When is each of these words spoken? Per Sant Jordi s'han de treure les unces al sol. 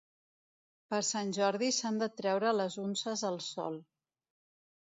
Per 0.93 1.01
Sant 1.09 1.33
Jordi 1.37 1.69
s'han 1.79 2.01
de 2.03 2.07
treure 2.21 2.55
les 2.63 2.81
unces 2.87 3.25
al 3.33 3.39
sol. 3.53 3.79